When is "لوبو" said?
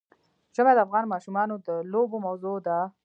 1.91-2.17